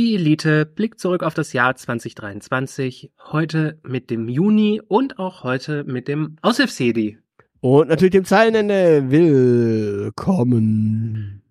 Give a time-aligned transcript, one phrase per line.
[0.00, 5.84] Die Elite blickt zurück auf das Jahr 2023, heute mit dem Juni und auch heute
[5.84, 7.18] mit dem Aushilfsjedi.
[7.60, 10.62] Und natürlich dem Zeilenende willkommen.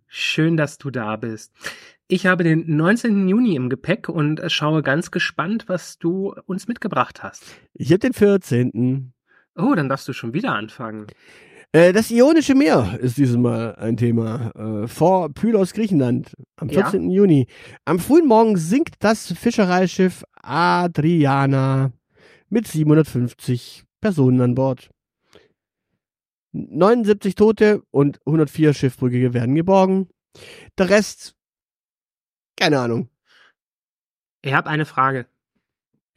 [0.08, 1.54] Schön, dass du da bist.
[2.08, 3.30] Ich habe den 19.
[3.30, 7.44] Juni im Gepäck und schaue ganz gespannt, was du uns mitgebracht hast.
[7.76, 9.14] Ich habe den 14.
[9.58, 11.06] Oh, dann darfst du schon wieder anfangen.
[11.72, 14.52] Äh, das Ionische Meer ist dieses Mal ein Thema.
[14.56, 17.10] Äh, vor Pylos, Griechenland, am 14.
[17.10, 17.18] Ja.
[17.18, 17.48] Juni.
[17.86, 21.92] Am frühen Morgen sinkt das Fischereischiff Adriana
[22.50, 24.90] mit 750 Personen an Bord.
[26.54, 30.10] 79 Tote und 104 Schiffbrüchige werden geborgen.
[30.80, 31.36] Der Rest,
[32.58, 33.10] keine Ahnung.
[34.42, 35.28] Ich habe eine Frage.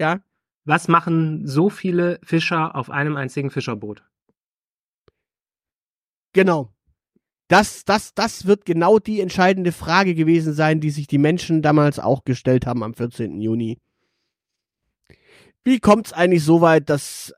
[0.01, 0.21] Ja?
[0.65, 4.03] Was machen so viele Fischer auf einem einzigen Fischerboot?
[6.33, 6.73] Genau.
[7.49, 11.99] Das, das, das wird genau die entscheidende Frage gewesen sein, die sich die Menschen damals
[11.99, 13.41] auch gestellt haben am 14.
[13.41, 13.79] Juni.
[15.65, 17.34] Wie kommt es eigentlich so weit, dass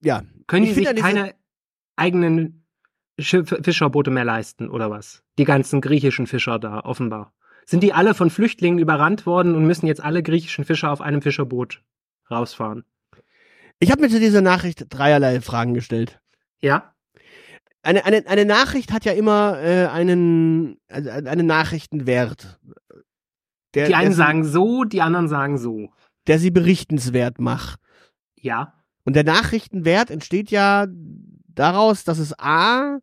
[0.00, 0.22] ja.
[0.46, 1.34] Können die sich keine
[1.96, 2.64] eigenen
[3.18, 5.22] Fischerboote mehr leisten, oder was?
[5.38, 7.34] Die ganzen griechischen Fischer da, offenbar.
[7.66, 11.20] Sind die alle von Flüchtlingen überrannt worden und müssen jetzt alle griechischen Fischer auf einem
[11.20, 11.82] Fischerboot
[12.30, 12.84] rausfahren?
[13.78, 16.20] Ich habe mir zu dieser Nachricht dreierlei Fragen gestellt.
[16.60, 16.94] Ja?
[17.82, 22.58] Eine, eine, eine Nachricht hat ja immer äh, einen, also einen Nachrichtenwert.
[23.74, 25.90] Der, die einen sagen so, die anderen sagen so.
[26.26, 27.80] Der sie berichtenswert macht.
[28.36, 28.74] Ja.
[29.04, 30.86] Und der Nachrichtenwert entsteht ja
[31.46, 32.98] daraus, dass es A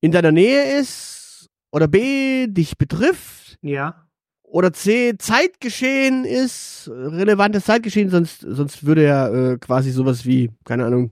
[0.00, 3.58] in deiner Nähe ist oder B dich betrifft.
[3.62, 4.06] Ja.
[4.42, 10.86] Oder C Zeitgeschehen ist, relevantes Zeitgeschehen, sonst, sonst würde ja äh, quasi sowas wie, keine
[10.86, 11.10] Ahnung,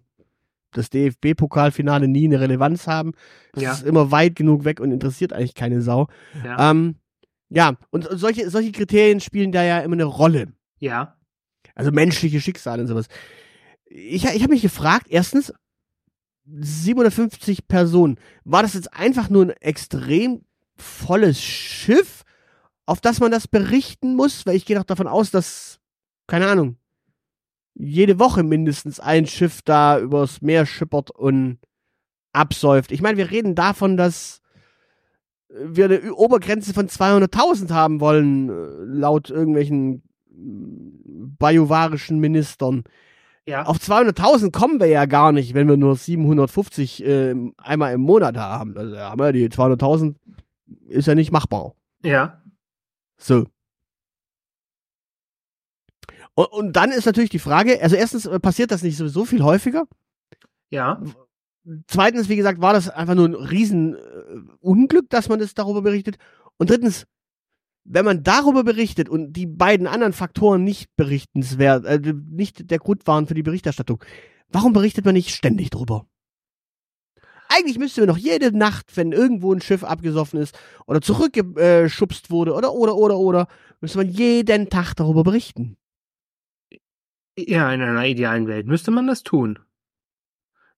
[0.77, 3.13] das DFB-Pokalfinale nie eine Relevanz haben.
[3.55, 3.73] Es ja.
[3.73, 6.09] ist immer weit genug weg und interessiert eigentlich keine Sau.
[6.45, 6.97] Ja, ähm,
[7.49, 7.77] ja.
[7.91, 10.53] und solche, solche Kriterien spielen da ja immer eine Rolle.
[10.79, 11.17] Ja.
[11.75, 13.07] Also menschliche Schicksale und sowas.
[13.85, 15.53] Ich, ich habe mich gefragt, erstens,
[16.45, 20.43] 750 Personen, war das jetzt einfach nur ein extrem
[20.77, 22.23] volles Schiff,
[22.87, 24.47] auf das man das berichten muss?
[24.47, 25.81] Weil ich gehe doch davon aus, dass,
[26.27, 26.77] keine Ahnung,
[27.79, 31.59] jede Woche mindestens ein Schiff da übers Meer schippert und
[32.33, 32.93] absäuft.
[32.93, 34.41] Ich meine, wir reden davon, dass
[35.49, 38.53] wir eine Obergrenze von 200.000 haben wollen, äh,
[38.85, 42.85] laut irgendwelchen bajuwarischen Ministern.
[43.47, 43.65] Ja.
[43.65, 48.37] Auf 200.000 kommen wir ja gar nicht, wenn wir nur 750 äh, einmal im Monat
[48.37, 48.77] haben.
[48.77, 50.17] Also haben wir die 200.000
[50.89, 51.75] ist ja nicht machbar.
[52.03, 52.43] Ja.
[53.19, 53.47] So.
[56.37, 59.43] Und, und dann ist natürlich die Frage, also erstens äh, passiert das nicht sowieso viel
[59.43, 59.89] häufiger.
[60.71, 61.03] Ja.
[61.89, 66.19] Zweitens, wie gesagt, war das einfach nur ein Riesenunglück, äh, dass man das darüber berichtet.
[66.59, 67.07] Und drittens,
[67.85, 73.07] wenn man darüber berichtet und die beiden anderen Faktoren nicht berichtenswert, äh, nicht der Grund
[73.07, 74.05] waren für die Berichterstattung,
[74.49, 76.07] warum berichtet man nicht ständig drüber?
[77.49, 82.53] Eigentlich müsste man noch jede Nacht, wenn irgendwo ein Schiff abgesoffen ist oder zurückgeschubst wurde
[82.53, 83.49] oder, oder, oder, oder,
[83.81, 85.79] müsste man jeden Tag darüber berichten.
[87.39, 89.59] Ja, in einer idealen Welt müsste man das tun.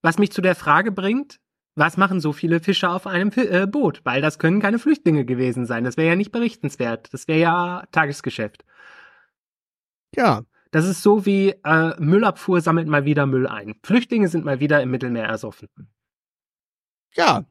[0.01, 1.39] Was mich zu der Frage bringt,
[1.75, 4.01] was machen so viele Fischer auf einem äh, Boot?
[4.03, 5.85] Weil das können keine Flüchtlinge gewesen sein.
[5.85, 7.13] Das wäre ja nicht berichtenswert.
[7.13, 8.65] Das wäre ja Tagesgeschäft.
[10.15, 10.43] Ja.
[10.71, 13.75] Das ist so wie äh, Müllabfuhr sammelt mal wieder Müll ein.
[13.83, 15.69] Flüchtlinge sind mal wieder im Mittelmeer ersoffen.
[17.15, 17.45] Ja.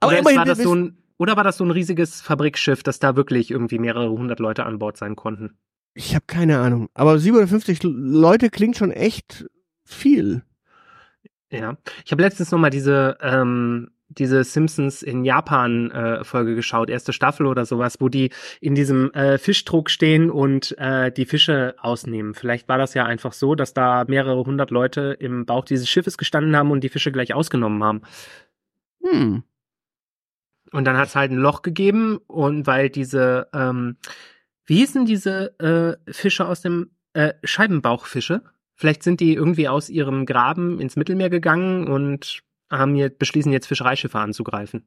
[0.00, 2.98] Aber oder immerhin, war das so ein, oder war das so ein riesiges Fabrikschiff, dass
[2.98, 5.58] da wirklich irgendwie mehrere hundert Leute an Bord sein konnten?
[5.94, 6.88] Ich habe keine Ahnung.
[6.94, 9.46] Aber 750 Leute klingt schon echt
[9.84, 10.42] viel.
[11.50, 11.76] Ja.
[12.04, 17.12] Ich habe letztens noch mal diese ähm, diese Simpsons in Japan äh, Folge geschaut, erste
[17.12, 18.30] Staffel oder sowas, wo die
[18.60, 22.34] in diesem äh, Fischdruck stehen und äh, die Fische ausnehmen.
[22.34, 26.18] Vielleicht war das ja einfach so, dass da mehrere hundert Leute im Bauch dieses Schiffes
[26.18, 28.02] gestanden haben und die Fische gleich ausgenommen haben.
[29.02, 29.42] Hm.
[30.72, 33.96] Und dann hat es halt ein Loch gegeben und weil diese ähm,
[34.66, 38.42] wie hießen diese äh, Fische aus dem äh, Scheibenbauchfische?
[38.74, 43.66] Vielleicht sind die irgendwie aus ihrem Graben ins Mittelmeer gegangen und haben jetzt, beschließen jetzt
[43.66, 44.84] Fischereischiffe anzugreifen.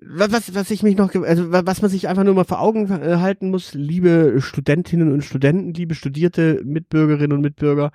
[0.00, 3.16] Was, was ich mich noch, also was man sich einfach nur mal vor Augen äh,
[3.18, 7.92] halten muss, liebe Studentinnen und Studenten, liebe studierte Mitbürgerinnen und Mitbürger,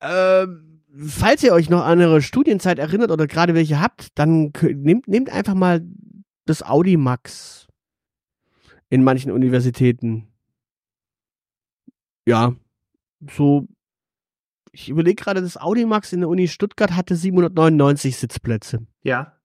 [0.00, 0.46] äh,
[1.06, 5.30] falls ihr euch noch an eure Studienzeit erinnert oder gerade welche habt, dann nehmt, nehmt
[5.30, 5.82] einfach mal
[6.46, 7.68] das Audi Max
[8.90, 10.26] in manchen Universitäten.
[12.26, 12.54] Ja,
[13.34, 13.66] so.
[14.72, 18.86] Ich überlege gerade, das Audimax in der Uni Stuttgart hatte 799 Sitzplätze.
[19.02, 19.36] Ja.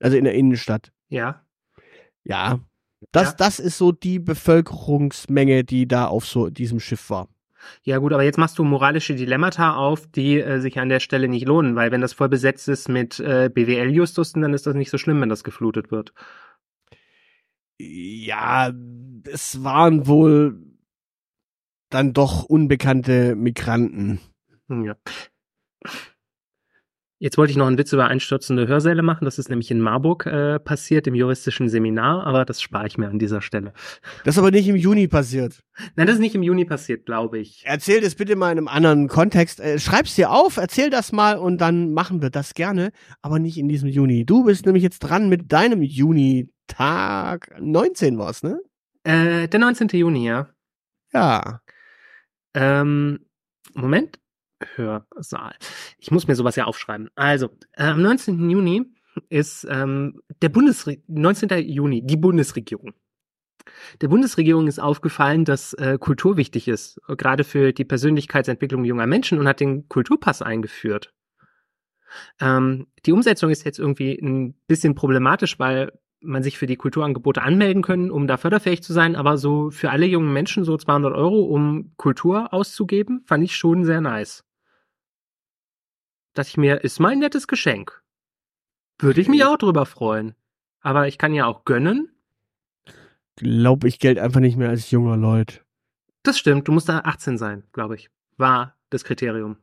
[0.00, 0.90] Also in der Innenstadt.
[1.08, 1.44] Ja.
[2.24, 2.60] Ja.
[3.12, 3.34] Das, Ja.
[3.36, 7.28] das ist so die Bevölkerungsmenge, die da auf so diesem Schiff war.
[7.82, 11.28] Ja gut, aber jetzt machst du moralische Dilemmata auf, die äh, sich an der Stelle
[11.28, 14.90] nicht lohnen, weil wenn das voll besetzt ist mit äh, BWL-Justusten, dann ist das nicht
[14.90, 16.14] so schlimm, wenn das geflutet wird.
[17.80, 18.72] Ja,
[19.24, 20.62] es waren wohl
[21.90, 24.20] dann doch unbekannte Migranten.
[24.68, 24.96] Hm, Ja.
[27.18, 29.24] Jetzt wollte ich noch einen Witz über einstürzende Hörsäle machen.
[29.24, 33.08] Das ist nämlich in Marburg äh, passiert im juristischen Seminar, aber das spare ich mir
[33.08, 33.72] an dieser Stelle.
[34.24, 35.60] Das ist aber nicht im Juni passiert.
[35.94, 37.62] Nein, das ist nicht im Juni passiert, glaube ich.
[37.64, 39.60] Erzähl das bitte mal in einem anderen Kontext.
[39.60, 42.92] Äh, schreib's dir auf, erzähl das mal und dann machen wir das gerne,
[43.22, 44.26] aber nicht in diesem Juni.
[44.26, 46.50] Du bist nämlich jetzt dran mit deinem Juni.
[46.68, 48.60] Tag 19 war's, ne?
[49.04, 49.88] Äh, der 19.
[49.92, 50.48] Juni, ja.
[51.12, 51.60] Ja.
[52.54, 53.20] Ähm,
[53.74, 54.18] Moment.
[54.74, 55.54] Hörsaal.
[55.98, 57.10] Ich muss mir sowas ja aufschreiben.
[57.14, 58.48] Also, äh, am 19.
[58.48, 58.84] Juni
[59.28, 61.48] ist ähm, der Bundesre 19.
[61.68, 62.92] Juni, die Bundesregierung.
[64.00, 69.38] Der Bundesregierung ist aufgefallen, dass äh, Kultur wichtig ist, gerade für die Persönlichkeitsentwicklung junger Menschen
[69.38, 71.12] und hat den Kulturpass eingeführt.
[72.40, 77.42] Ähm, die Umsetzung ist jetzt irgendwie ein bisschen problematisch, weil man sich für die Kulturangebote
[77.42, 81.14] anmelden können, um da förderfähig zu sein, aber so für alle jungen Menschen so 200
[81.14, 84.45] Euro, um Kultur auszugeben, fand ich schon sehr nice.
[86.36, 88.02] Dachte ich mir, ist mal ein nettes Geschenk.
[88.98, 90.34] Würde ich mich auch drüber freuen.
[90.80, 92.10] Aber ich kann ja auch gönnen.
[93.36, 95.60] Glaub ich Geld einfach nicht mehr als junger Leute.
[96.22, 98.10] Das stimmt, du musst da 18 sein, glaube ich.
[98.36, 99.56] War das Kriterium.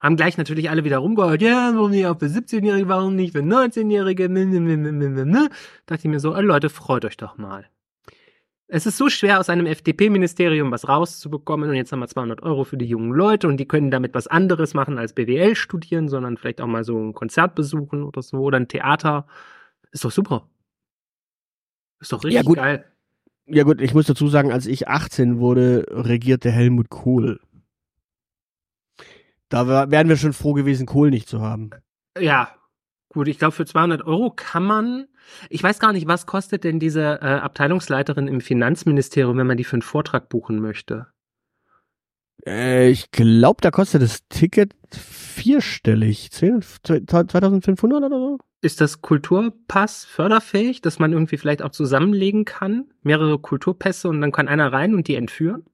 [0.00, 3.40] Haben gleich natürlich alle wieder rumgeheult, ja, warum nicht auch für 17-Jährige, warum nicht für
[3.40, 5.50] 19-Jährige, ne, ne, ne, ne, ne, ne.
[5.84, 7.68] Dachte ich mir so, oh, Leute, freut euch doch mal.
[8.74, 12.64] Es ist so schwer, aus einem FDP-Ministerium was rauszubekommen und jetzt haben wir 200 Euro
[12.64, 16.36] für die jungen Leute und die können damit was anderes machen als BWL studieren, sondern
[16.36, 19.28] vielleicht auch mal so ein Konzert besuchen oder so oder ein Theater.
[19.92, 20.48] Ist doch super.
[22.00, 22.56] Ist doch richtig Ja, gut.
[22.56, 22.84] geil.
[23.46, 27.38] Ja gut, ich muss dazu sagen, als ich 18 wurde, regierte Helmut Kohl.
[29.50, 31.70] Da wär- wären wir schon froh gewesen, Kohl nicht zu haben.
[32.18, 32.48] Ja,
[33.14, 35.06] gut, ich glaube, für 200 Euro kann man.
[35.48, 39.64] Ich weiß gar nicht, was kostet denn diese äh, Abteilungsleiterin im Finanzministerium, wenn man die
[39.64, 41.06] für einen Vortrag buchen möchte?
[42.46, 46.30] Äh, ich glaube, da kostet das Ticket vierstellig.
[46.30, 48.38] 10, 2500 oder so?
[48.60, 52.90] Ist das Kulturpass förderfähig, dass man irgendwie vielleicht auch zusammenlegen kann?
[53.02, 55.64] Mehrere Kulturpässe und dann kann einer rein und die entführen?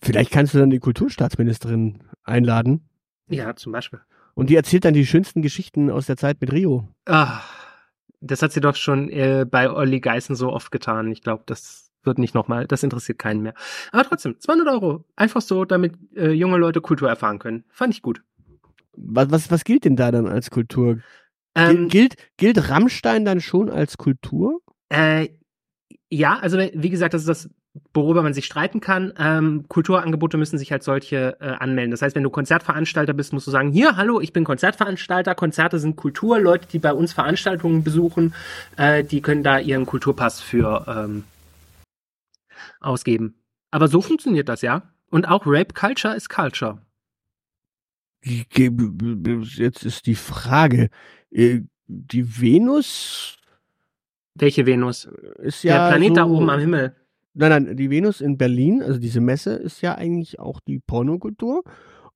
[0.00, 2.88] Vielleicht kannst du dann die Kulturstaatsministerin einladen.
[3.28, 4.00] Ja, zum Beispiel.
[4.38, 6.86] Und die erzählt dann die schönsten Geschichten aus der Zeit mit Rio.
[7.06, 7.40] Ah,
[8.20, 11.10] das hat sie doch schon äh, bei Olli Geißen so oft getan.
[11.10, 13.54] Ich glaube, das wird nicht nochmal, das interessiert keinen mehr.
[13.90, 15.04] Aber trotzdem, 200 Euro.
[15.16, 17.64] Einfach so, damit äh, junge Leute Kultur erfahren können.
[17.68, 18.22] Fand ich gut.
[18.92, 21.00] Was, was, was gilt denn da dann als Kultur?
[21.56, 24.60] Ähm, gilt, gilt Rammstein dann schon als Kultur?
[24.88, 25.30] Äh,
[26.10, 27.50] ja, also wie gesagt, das ist das,
[27.94, 29.12] worüber man sich streiten kann.
[29.18, 31.90] Ähm, Kulturangebote müssen sich als solche äh, anmelden.
[31.90, 35.34] Das heißt, wenn du Konzertveranstalter bist, musst du sagen, hier, hallo, ich bin Konzertveranstalter.
[35.34, 36.38] Konzerte sind Kultur.
[36.38, 38.34] Leute, die bei uns Veranstaltungen besuchen,
[38.76, 41.24] äh, die können da ihren Kulturpass für ähm,
[42.80, 43.34] ausgeben.
[43.70, 44.82] Aber so funktioniert das, ja.
[45.10, 46.78] Und auch Rape Culture ist Culture.
[48.22, 50.90] Jetzt ist die Frage,
[51.30, 53.38] äh, die Venus
[54.34, 55.08] Welche Venus?
[55.38, 56.94] ist ja Der Planet so, da oben am Himmel.
[57.40, 61.62] Nein, nein, die Venus in Berlin, also diese Messe ist ja eigentlich auch die Pornokultur.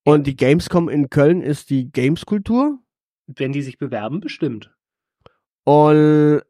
[0.05, 2.81] Und die Gamescom in Köln ist die Gameskultur.
[3.29, 4.75] Wenn die sich bewerben, bestimmt.
[5.63, 6.43] Und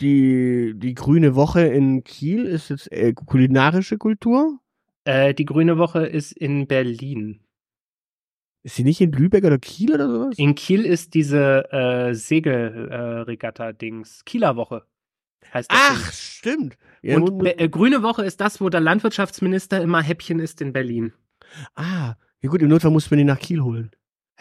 [0.00, 4.58] die, die Grüne Woche in Kiel ist jetzt äh, kulinarische Kultur.
[5.04, 7.44] Äh, die Grüne Woche ist in Berlin.
[8.64, 10.34] Ist sie nicht in Lübeck oder Kiel oder sowas?
[10.36, 14.24] In Kiel ist diese äh, Segelregatta-Dings.
[14.24, 14.84] Kieler Woche
[15.54, 15.78] heißt das.
[15.80, 16.76] Ach, stimmt.
[17.02, 17.24] Ja, Ding.
[17.28, 21.12] Und Be- äh, Grüne Woche ist das, wo der Landwirtschaftsminister immer Häppchen isst in Berlin.
[21.74, 23.90] ah, ja gut, im Notfall muss man die nach Kiel holen.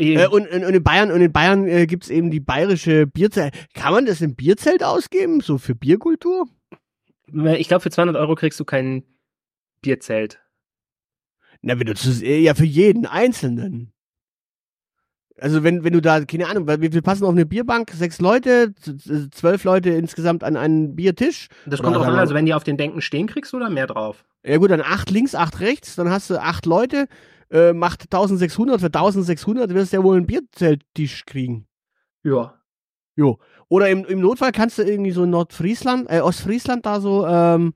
[0.00, 3.08] Äh, und, und, und in Bayern, und in Bayern äh, gibt es eben die bayerische
[3.08, 3.52] Bierzelt.
[3.74, 5.40] Kann man das im Bierzelt ausgeben?
[5.40, 6.46] So für Bierkultur?
[7.32, 9.02] ich glaube, für 200 Euro kriegst du kein
[9.82, 10.40] Bierzelt.
[11.62, 13.92] Na, wenn du zu, äh, ja für jeden Einzelnen.
[15.40, 18.74] Also wenn, wenn du da, keine Ahnung, weil wir, passen auf eine Bierbank, sechs Leute,
[19.30, 21.48] zwölf Leute insgesamt an einen Biertisch.
[21.66, 23.86] Das kommt auch an, also wenn die auf den Bänken stehen, kriegst du da mehr
[23.86, 24.24] drauf.
[24.44, 27.06] Ja gut, dann acht links, acht rechts, dann hast du acht Leute,
[27.50, 31.66] äh, macht 1600, für 1600 wirst du ja wohl einen Bierzelttisch kriegen.
[32.24, 32.54] Ja.
[33.16, 33.38] Jo.
[33.68, 37.74] Oder im, im Notfall kannst du irgendwie so in Nordfriesland, äh, Ostfriesland da so ähm,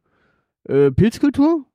[0.64, 1.66] äh, Pilzkultur.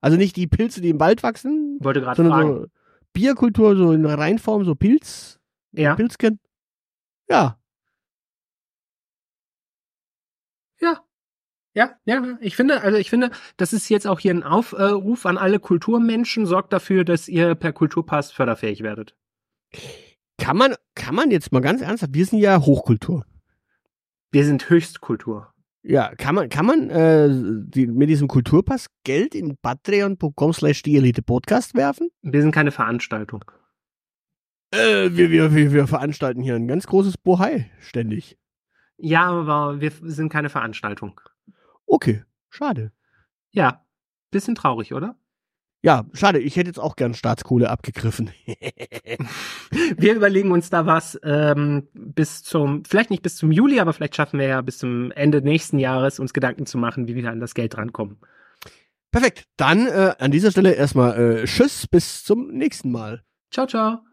[0.00, 2.48] Also nicht die Pilze, die im Wald wachsen, Wollte gerade fragen.
[2.48, 2.66] so
[3.12, 5.38] Bierkultur, so in Reinform, so Pilz,
[5.72, 5.94] ja.
[5.94, 6.40] Pilzken.
[7.28, 7.58] Ja.
[10.80, 11.04] Ja.
[11.74, 15.38] Ja, ja, ich finde, also ich finde, das ist jetzt auch hier ein Aufruf an
[15.38, 19.16] alle Kulturmenschen, sorgt dafür, dass ihr per Kulturpass förderfähig werdet.
[20.36, 23.24] Kann man, kann man jetzt mal ganz ernsthaft, wir sind ja Hochkultur.
[24.32, 25.51] Wir sind Höchstkultur.
[25.84, 30.96] Ja, kann man, kann man äh, die, mit diesem Kulturpass Geld in patreon.com slash die
[30.96, 32.08] Elite Podcast werfen?
[32.22, 33.44] Wir sind keine Veranstaltung.
[34.70, 38.38] Äh, wir, wir, wir, wir veranstalten hier ein ganz großes Bohai ständig.
[38.96, 41.20] Ja, aber wir sind keine Veranstaltung.
[41.86, 42.92] Okay, schade.
[43.50, 43.84] Ja,
[44.30, 45.16] bisschen traurig, oder?
[45.84, 46.38] Ja, schade.
[46.38, 48.30] Ich hätte jetzt auch gern Staatskohle abgegriffen.
[49.96, 54.14] wir überlegen uns da was ähm, bis zum, vielleicht nicht bis zum Juli, aber vielleicht
[54.14, 57.40] schaffen wir ja bis zum Ende nächsten Jahres uns Gedanken zu machen, wie wir an
[57.40, 58.18] das Geld rankommen.
[59.10, 59.44] Perfekt.
[59.56, 63.24] Dann äh, an dieser Stelle erstmal äh, Tschüss, bis zum nächsten Mal.
[63.50, 64.11] Ciao, ciao.